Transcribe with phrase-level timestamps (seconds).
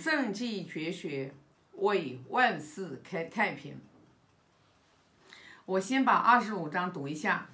[0.00, 1.34] 圣迹绝学，
[1.74, 3.78] 为万世开太平。
[5.66, 7.50] 我先把二十五章读一下。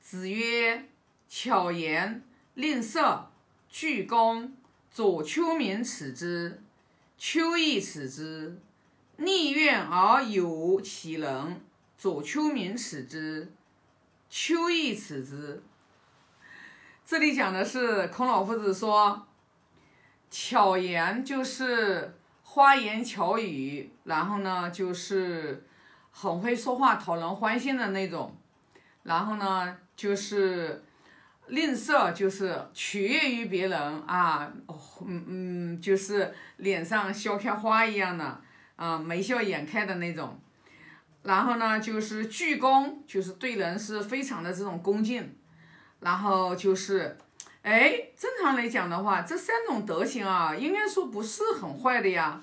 [0.00, 0.88] 子曰
[1.30, 2.24] ：“巧言
[2.54, 3.30] 令色，
[3.68, 4.50] 鞠躬。
[4.90, 6.60] 左丘明耻之，
[7.16, 8.58] 丘亦耻之。
[9.18, 11.60] 逆愿而有其人，
[11.96, 13.52] 左丘明耻之，
[14.28, 15.62] 丘亦耻之。”
[17.06, 19.28] 这里讲的是孔老夫子说。
[20.30, 25.64] 巧言就是花言巧语，然后呢就是
[26.10, 28.36] 很会说话、讨人欢心的那种，
[29.04, 30.82] 然后呢就是
[31.46, 34.52] 吝啬，就是取悦于别人啊，
[35.06, 38.40] 嗯嗯，就是脸上笑开花一样的
[38.76, 40.38] 啊，眉笑眼开的那种，
[41.22, 45.36] 然后呢就是鞠躬，就是对人是非常的这种恭敬，
[46.00, 47.16] 然后就是。
[47.66, 52.40] 哎，正常来讲的话，这三种德行啊，应该说不是很坏的呀。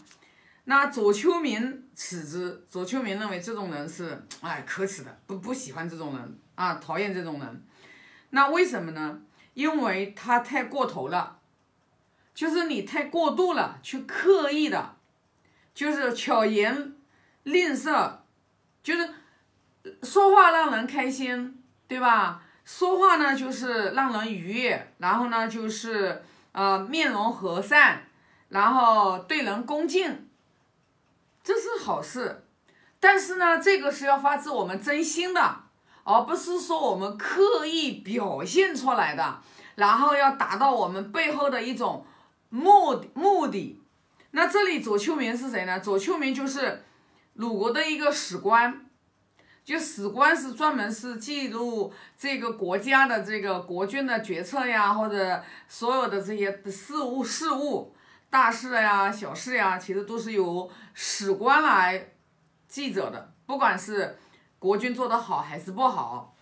[0.66, 7.64] 那左丘明耻之，左丘明认为这种人是哎可耻的，不不喜欢这种人啊，讨厌这种人。
[8.32, 9.22] 那为什么呢？
[9.54, 11.40] 因为他太过头了，
[12.36, 14.98] 就是你太过度了，去刻意的，
[15.74, 16.96] 就是巧言
[17.44, 18.26] 令色，
[18.84, 19.10] 就是
[20.02, 22.44] 说话让人开心，对吧？
[22.66, 28.04] 说话呢，就是让人愉悦，然后呢，就是呃面容和善，
[28.50, 30.30] 然后对人恭敬，
[31.44, 32.46] 这是好事。
[33.00, 35.58] 但是呢，这个是要发自我们真心的，
[36.06, 39.42] 而不是说我们刻意表现出来的，
[39.76, 42.06] 然后要达到我们背后的一种
[42.50, 43.82] 目目的。
[44.32, 45.80] 那这里左丘明是谁呢？
[45.82, 46.84] 左丘明就是
[47.34, 48.86] 鲁国的一个史官。
[49.64, 57.96] 就史官是专门是记录这个国家的这个国君的决策呀，或者所有的这些事务事务
[58.30, 62.12] 大事呀、小事呀，其实都是由史官来
[62.68, 63.32] 记者的。
[63.46, 64.18] 不管是
[64.60, 66.36] 国君做得好还是不好，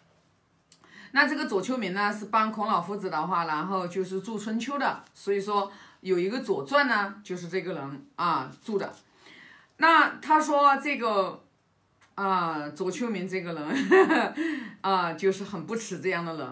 [1.11, 8.91] 那这个左丘明呢是帮孔老夫子的话，然后就是著春秋的，所以说有一个左传呢，就是这个人啊著的。
[9.77, 11.43] 那他说这个。
[12.15, 14.35] 啊，左丘明这个人，
[14.81, 16.47] 啊，就是很不耻这样的人。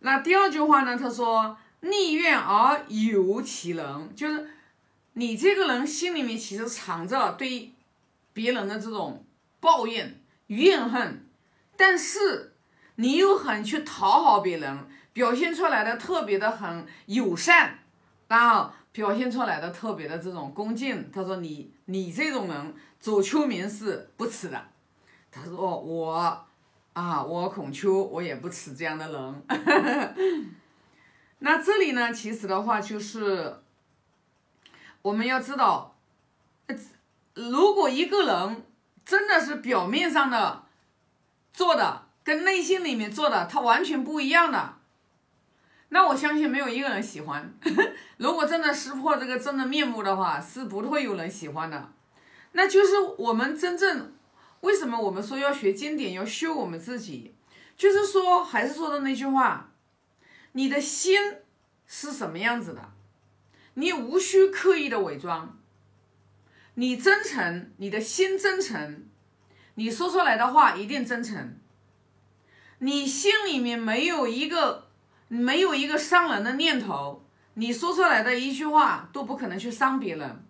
[0.00, 0.96] 那第二句话呢？
[0.96, 4.48] 他说：“逆愿而有其人，就是
[5.14, 7.72] 你这个人心里面其实藏着对
[8.32, 9.24] 别人的这种
[9.58, 11.26] 抱怨、怨恨，
[11.76, 12.54] 但是
[12.96, 17.78] 你又很去讨好别人，表现出来的特别的很友善，
[18.28, 24.60] 然后表现出来的特别的这种恭敬。”他说：“你你这种人。”左丘明是不耻的，
[25.30, 26.44] 他说我
[26.92, 30.56] 啊，我孔丘我也不耻这样的人。
[31.38, 33.60] 那这里呢，其实的话就是
[35.00, 35.94] 我们要知道，
[37.34, 38.64] 如果一个人
[39.04, 40.64] 真的是表面上的
[41.52, 44.77] 做的跟内心里面做的他完全不一样的，
[45.90, 47.54] 那我相信没有一个人喜欢。
[48.18, 51.92] 如果真的识破这个真的面目的话，是不会有人喜欢的。
[52.52, 54.14] 那就是我们真正
[54.60, 57.34] 为什么我们说要学经典，要修我们自己，
[57.76, 59.72] 就是说还是说的那句话，
[60.52, 61.36] 你的心
[61.86, 62.92] 是什么样子的，
[63.74, 65.58] 你无需刻意的伪装，
[66.74, 69.06] 你真诚，你的心真诚，
[69.76, 71.56] 你说出来的话一定真诚，
[72.78, 74.87] 你心里面没有一个
[75.28, 77.22] 没有一个伤人的念头，
[77.54, 80.44] 你说出来的一句话都不可能去伤别人。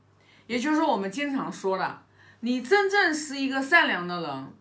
[0.46, 2.02] 也就是我们经常说的，
[2.40, 4.52] 你真正是一个善良的人，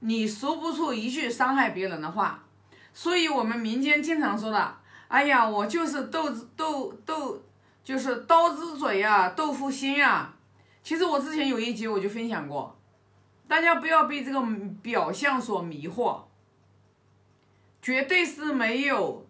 [0.00, 2.42] 你说不出一句伤害别人的话。
[2.94, 4.76] 所以，我们民间经常说的，
[5.08, 7.42] 哎呀，我就是豆子豆豆，
[7.84, 10.34] 就是刀子嘴呀，豆腐心呀。
[10.82, 12.76] 其实我之前有一集我就分享过，
[13.46, 14.42] 大家不要被这个
[14.82, 16.22] 表象所迷惑，
[17.80, 19.24] 绝对是没有，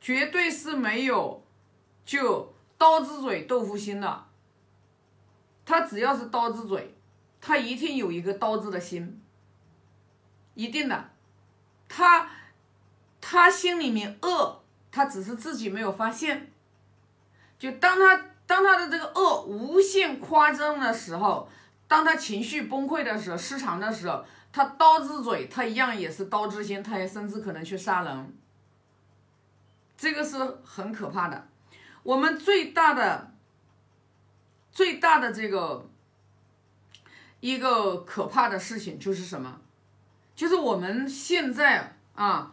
[0.00, 1.42] 绝对是没有，
[2.04, 4.24] 就刀子嘴豆腐心的。
[5.64, 6.94] 他只要是刀子嘴，
[7.40, 9.20] 他一定有一个刀子的心，
[10.54, 11.10] 一定的。
[11.88, 12.30] 他
[13.20, 16.50] 他心里面恶，他只是自己没有发现。
[17.58, 21.48] 就当他当他的这个恶无限夸张的时候，
[21.86, 28.38] 当他情绪崩溃的时候、失常的时候，他刀子嘴，他一样也是刀之心，他也甚至可能去杀人。
[29.98, 31.46] 这个是很可怕的。
[32.02, 33.34] 我们最大的。
[34.70, 35.90] 最大的这个
[37.40, 39.60] 一个可怕的事情就是什么？
[40.36, 42.52] 就是我们现在啊，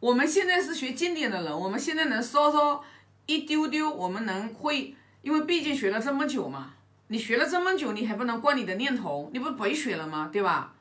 [0.00, 2.82] 我们现在是学经典的人，我们现在能稍稍
[3.26, 6.72] 一丢丢，我们能会因为毕竟学了这么久嘛，
[7.08, 10.30] 你学了这么久，你还不能惯你的念头，你不白学了吗？
[10.32, 10.72] 对吧？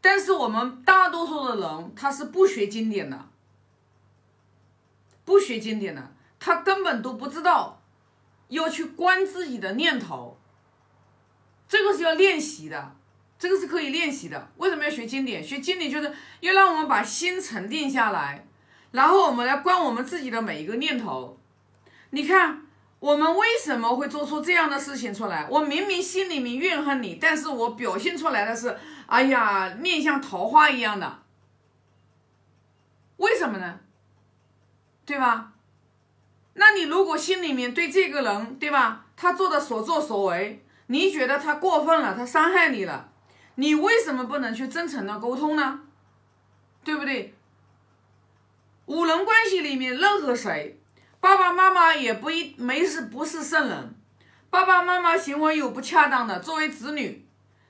[0.00, 3.28] 但是我们大多数的人他是不学经典的，
[5.24, 7.82] 不学经典的，他根本都不知道
[8.48, 10.38] 要去观自己的念头，
[11.68, 12.94] 这个是要练习的，
[13.38, 14.50] 这个是可以练习的。
[14.56, 15.42] 为什么要学经典？
[15.42, 18.46] 学经典就是要让我们把心沉淀下来，
[18.92, 21.38] 然后我们来观我们自己的每一个念头。
[22.10, 22.62] 你看，
[23.00, 25.46] 我们为什么会做出这样的事情出来？
[25.50, 28.76] 我明明心里面怨恨你，但是我表现出来的是。
[29.06, 31.18] 哎呀，面像桃花一样的，
[33.18, 33.80] 为什么呢？
[35.06, 35.52] 对吧？
[36.54, 39.06] 那你如果心里面对这个人，对吧？
[39.16, 43.10] 他做的所作所为，你觉得他过分了，他伤害你了，
[43.56, 45.80] 你为什么不能去真诚的沟通呢？
[46.84, 47.34] 对不对？
[48.86, 50.80] 五人关系里面，任何谁，
[51.20, 53.94] 爸爸妈妈也不一没是不是圣人，
[54.50, 57.23] 爸爸妈妈行为有不恰当的，作为子女。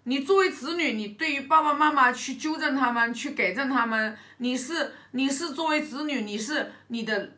[0.05, 7.33] 你作为子女，你对于爸爸妈妈去纠正他们，去改正他们，你是你是作为子女，你是你的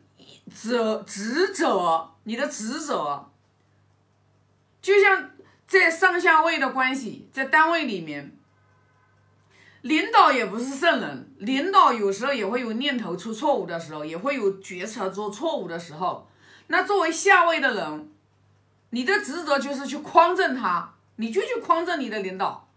[0.53, 3.29] 责职责，你的职责。
[4.81, 5.31] 就像
[5.65, 8.37] 在上下位的关系，在单位里面，
[9.81, 16.29] 领导也不是圣人，领导有时候也会有念头出错误的时候，也会有决策做错误的时候。
[16.67, 18.11] 那作为下位的人，
[18.89, 20.95] 你的职责就是去匡正他。
[21.17, 22.67] 你就去匡正你的领导，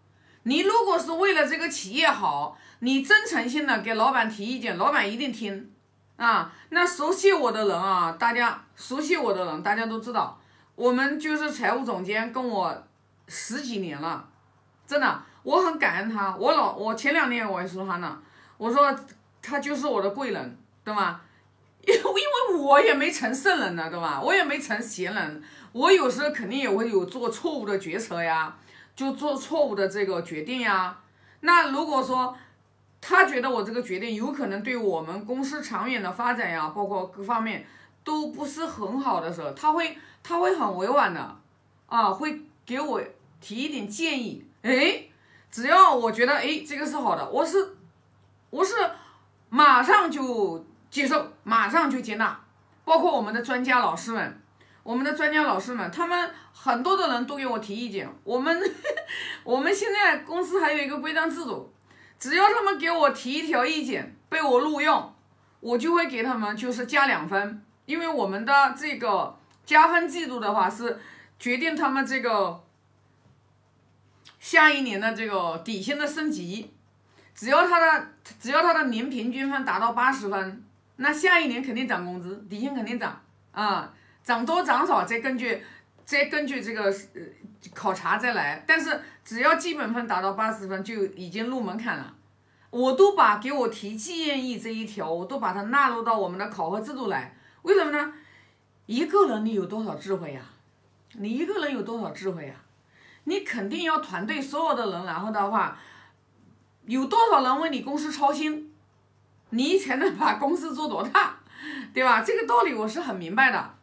[0.43, 5.73] 你如果是为了这个企业好，你真诚性的给老板提意见，老板一定听
[6.17, 6.53] 啊。
[6.71, 10.41] 那熟悉我的人啊，大家熟悉我的人，大家都知道，
[10.75, 12.87] 我们就是财务总监跟我
[13.29, 14.29] 十几年了，
[14.87, 16.35] 真的，我很感恩他。
[16.37, 18.19] 我老我前两年我还说他呢，
[18.57, 18.95] 我说
[19.43, 21.21] 他就是我的贵人，对吗？
[21.87, 22.03] 因为
[22.61, 24.21] 我也没成圣人呢，对吧？
[24.23, 25.43] 我也没成贤人。
[25.73, 28.57] 我有时候肯定也会有做错误的决策呀，
[28.95, 30.99] 就做错误的这个决定呀。
[31.41, 32.37] 那如果说
[33.01, 37.65] 他觉得我这个决定有可能对我们公司长远的发展呀，包括各方面
[38.05, 41.37] 都不是很好的时候，他会他会很委婉的
[41.87, 43.01] 啊，会给我
[43.41, 44.45] 提一点建议。
[44.63, 45.05] 哎，
[45.51, 47.77] 只要我觉得哎这个是好的，我是
[48.51, 48.75] 我是
[49.49, 52.39] 马上就接受，马上就接纳，
[52.91, 54.43] 包括我们的专家老师们。
[54.83, 58.09] 我们的专家老师们，他们很多的人都给我提意见。
[58.25, 58.61] 我们
[59.45, 61.73] 我们现在公司还有一个规章制度，
[62.19, 65.15] 只要他们给我提一条意见，被我录用，
[65.61, 67.63] 我就会给他们就是加两分。
[67.87, 70.99] 因为我们的这个加分制度的话，是
[71.39, 72.61] 决定他们这个
[74.41, 76.75] 下一年的这个底薪的升级。
[77.35, 78.09] 只要他的
[78.41, 80.65] 只要他的年平均分达到八十分，
[81.03, 83.19] 那下一年肯定涨工资，底薪肯定涨
[83.53, 83.93] 啊。
[84.23, 85.65] 涨多涨少再根据，
[86.05, 87.23] 再根据这个呃
[87.75, 92.15] 考察再来，但是只要基本分达到八十分就已经入门槛了。
[92.69, 97.35] 我都把给我提建议这一条，我都把它纳入到我们的考核制度来。
[97.63, 98.13] 为什么呢？
[98.85, 100.43] 一个人你有多少智慧呀？
[101.15, 102.55] 你一个人有多少智慧呀？
[103.25, 105.79] 你肯定要团队所有的人，然后的话，
[106.85, 108.70] 有多少人为你公司操心，
[109.51, 111.39] 你才能把公司做多大，
[111.93, 112.23] 对吧？
[112.23, 113.75] 这个道理我是很明白的。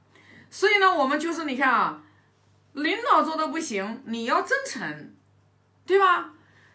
[0.49, 2.01] 所以呢，我们就是你看啊，
[2.73, 5.13] 领导做的不行，你要真诚，
[5.85, 6.31] 对吧？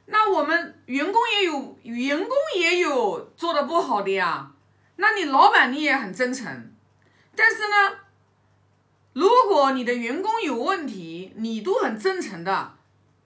[0.06, 4.52] 那我们员工也有，员工也有做的不好的呀。
[4.96, 6.72] 那你老板你也很真诚，
[7.34, 7.98] 但是呢，
[9.14, 12.74] 如果你的员工有问题，你都很真诚的，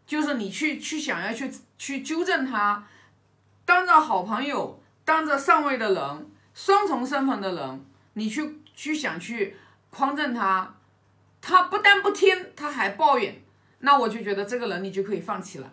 [0.06, 2.86] 就是你去去想要去去纠正他，
[3.64, 9.56] 当着好朋友，当着上位的人，双重身份的人，你去去想去。
[9.88, 10.74] 匡正他，
[11.40, 13.42] 他不但不听，他还抱怨，
[13.78, 15.72] 那我就觉得这个人你就可以放弃了，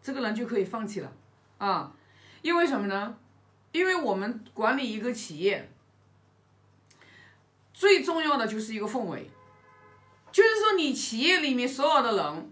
[0.00, 1.10] 这个人就可以放弃了
[1.58, 1.92] 啊，
[2.42, 3.16] 因为什么呢？
[3.72, 5.68] 因为我们管理一个企业，
[7.74, 9.28] 最重要的就是一个氛围，
[10.30, 12.50] 就是说你企业里面所有的人，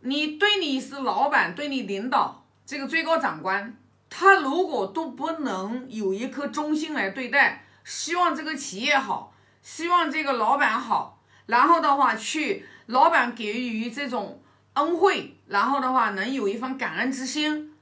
[0.00, 3.76] 你对你是老板，对你领导这个最高长官，
[4.16, 9.34] 他如果都不能有一颗忠心来对待，希望这个企业好。
[9.60, 14.40] 希望这个老板好，然后的话去老板给予这种
[14.74, 17.74] 恩惠，然后的话能有一份感恩之心，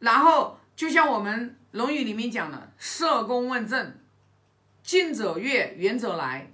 [0.00, 3.94] 然后就像我们《论语》里面讲的“社公问政，
[4.82, 6.50] 近者悦，远者来”。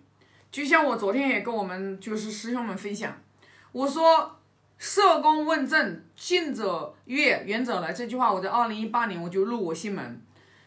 [0.53, 3.13] 就像我昨天也跟我们就是师兄们分享，
[3.73, 4.39] 我说
[4.85, 10.21] “社工问政，近者悦，远者来”这句话，我在二零一八年我就入我心门，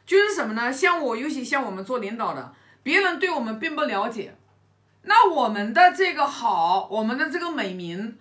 [0.07, 0.73] 就是什么呢？
[0.73, 2.51] 像我尤其像我们做领导的。
[2.81, 4.35] 别人对我们并不了解，
[5.03, 8.17] 那我们的这个好，我们的这个美名，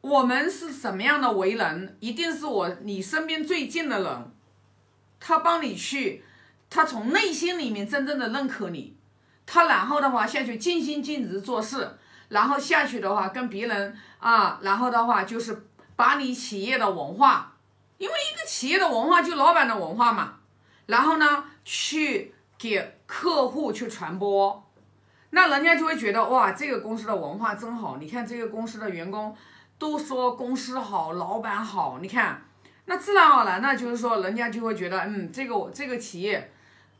[0.00, 1.96] 我们是什么样的为人？
[2.00, 4.32] 一定是我你身边最近的人，
[5.20, 6.24] 他帮你去，
[6.68, 8.96] 他从内心里面真正的认可你，
[9.46, 11.96] 他然后的话下去尽心尽职做事，
[12.28, 17.52] 然后下去的话跟别人啊，然后的话就是把你企业的文化，
[17.98, 20.34] 因为一个企业的文化就老板的文化嘛，
[20.86, 24.62] 然后呢去给客户去传播。
[25.30, 27.98] 那人家就会觉得哇，这个公司的文化真好。
[27.98, 29.36] 你看这个公司的员工
[29.76, 31.98] 都说公司好，老板好。
[32.00, 32.42] 你看，
[32.86, 36.52] 那自然而然呢，就是说人家就会觉得，嗯，这个这个企业，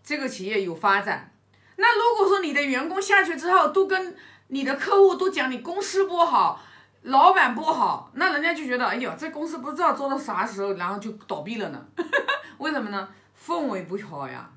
[0.03, 1.33] 这个企业有发展。
[1.77, 4.15] 那如果说你的员工下去之后都跟
[4.49, 6.61] 你的客户都讲你公司不好，
[7.03, 11.87] 老板不好，那人家就觉得，哎呦，这公司不知道做到啥时候，然后就倒闭了呢？
[12.59, 13.09] 为什么呢？
[13.47, 14.51] 氛围不好呀，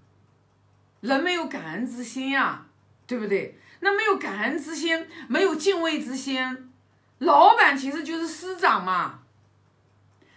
[1.02, 2.66] 人没有感恩之心呀，
[3.06, 3.60] 对不对？
[3.82, 6.72] 那没有感恩之心，没有敬畏之心，
[7.20, 9.20] 老板其实就是师长嘛。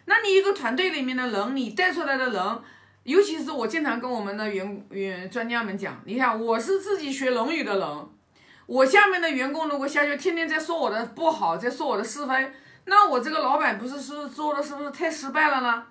[0.04, 2.58] 那你一个团队里面的人，你带出来的人，
[3.04, 8.08] 尤其是我经常跟我们的员员专家们讲，你看我是自己学《论语》的人，
[8.66, 12.52] 我下面的员工如果下去天天在说我的不好，在说我的是非，
[12.84, 15.86] 那我这个老板不是是做的是不是太失败了呢？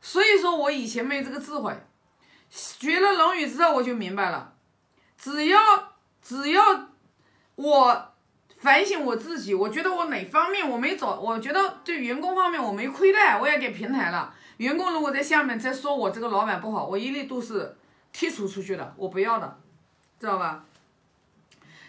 [0.00, 1.72] 所以说我以前没有这个智慧，
[2.50, 4.52] 学了《论语》之后我就明白了，
[5.18, 5.58] 只要。
[6.28, 6.60] 只要
[7.54, 8.12] 我
[8.58, 14.34] 反省我自己，我觉得我哪方面我没找，我觉得对员工方面我没亏待，我也给平台了。
[14.56, 17.76] 员工如果在下面再说我这个老板不好，我一律都是
[18.12, 19.56] 剔除出去的，我不要的，
[20.18, 20.64] 知道吧？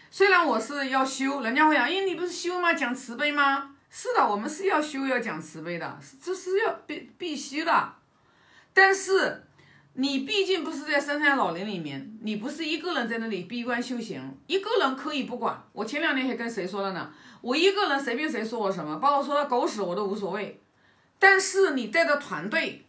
[0.09, 2.73] 虽然我是要修，人家会讲，哎，你不是修吗？
[2.73, 3.75] 讲慈悲吗？
[3.89, 7.93] 是的，我们是要修，要讲慈悲的，这是要必必须的，
[8.73, 9.43] 但是。
[9.99, 15.59] 你毕竟不是在深山老林里面，你不是一个人在那里闭关修行，一个人可以不管。
[15.73, 17.11] 我前两天还跟谁说了呢？
[17.41, 20.61] 我一个人随便谁说我什么，把我说的狗屎我都无所谓。
[21.17, 22.85] 但是你带着团队，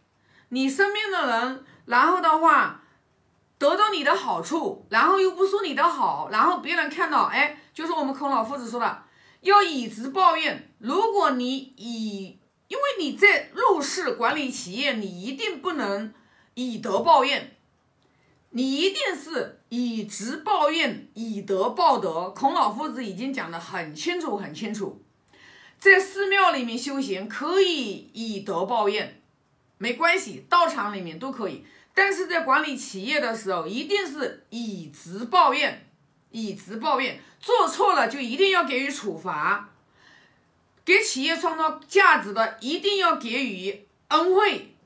[0.50, 2.82] 你身边的人，然后的话
[3.58, 9.04] 得到你的好处，然后又不说你的好，然后别人看到，哎，就是我们孔老夫子说的，
[9.40, 10.72] 要以直报怨。
[10.78, 12.38] 如果你以，
[12.68, 16.14] 因为你在入世管理企业，你一定不能。
[16.54, 17.56] 以德报怨，
[18.50, 22.30] 你一定是以直报怨，以德报德。
[22.30, 25.00] 孔老夫子已经讲得很清楚，很清楚。
[25.78, 29.22] 在寺庙里面修行可以以德报怨，
[29.78, 31.64] 没关系，道场里面都可以。
[31.98, 35.84] 但是在管理企业的时候，一定是以直报怨，
[36.30, 37.20] 以直报怨。
[37.40, 39.68] 做错了就一定要给予处罚，
[40.84, 44.76] 给企业创造价值的一定要给予恩惠。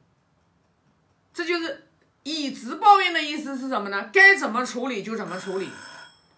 [1.34, 1.86] 这就是
[2.22, 4.08] 以直报怨的意思是什么呢？
[4.10, 5.68] 该怎么处理就怎么处理，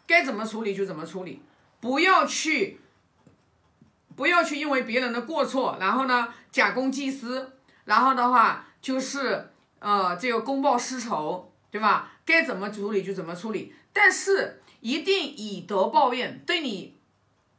[0.09, 1.41] 该怎么处理就怎么处理，
[1.79, 2.81] 不要去，
[4.17, 7.53] 不要去因为别人的过错，然后呢假公济私，
[7.85, 9.51] 然后的话就是
[9.85, 12.13] 呃这个公报私仇，对吧？
[12.25, 16.97] 该怎么处理就怎么处理，但是一定以德报怨，对你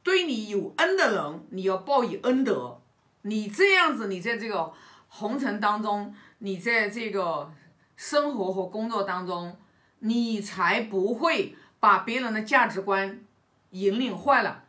[0.02, 2.82] 对你有恩的人，你要报以恩德，
[3.22, 4.74] 你这样子，你在这个
[5.08, 6.16] 红尘当中。
[6.40, 7.50] 你在这个
[7.96, 9.58] 生活和工作当中，
[10.00, 13.24] 你才不会把别人的价值观
[13.72, 14.66] 引领坏了，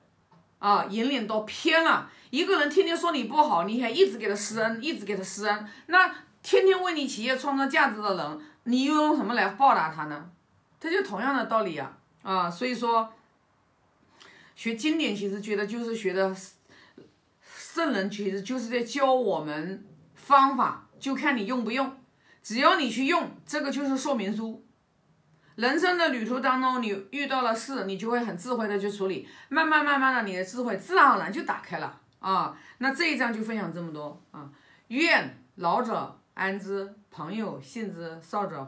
[0.60, 2.08] 啊，引领到偏了。
[2.30, 6.14] 一个人天天说你不好，你还一直给他施恩，一直给他施恩，那
[6.46, 10.30] 天天为你企业创造价值的人，你又用什么来报答他呢？
[10.78, 13.12] 这就同样的道理呀，啊，所以说
[14.54, 16.32] 学经典其实觉得就是学的
[17.56, 19.84] 圣人，其实就是在教我们
[20.14, 20.86] 方法。
[21.00, 21.98] 就看你用不用，
[22.44, 24.64] 只要你去用，这个就是说明书。
[25.56, 32.56] 人生的旅途当中，你遇到了事，你就会很智慧的去处理，慢慢慢慢的，你的智慧自然而然就打开了啊。
[32.78, 34.48] 那这一章就分享这么多啊。
[34.88, 38.62] 愿老者安之，朋友信之，少者。